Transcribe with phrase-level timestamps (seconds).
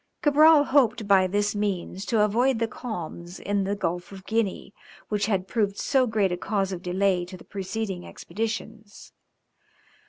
[0.23, 4.73] Cabral hoped by this means to avoid the calms in the Gulf of Guinea,
[5.09, 9.13] which had proved so great a cause of delay to the preceding expeditions.